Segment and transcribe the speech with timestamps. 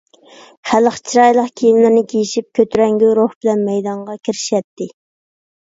[0.69, 4.95] خەلق چىرايلىق كىيىملىرىنى كىيىشىپ كۆتۈرەڭگۈ روھ بىلەن مەيدانغا كىرىشەتتى.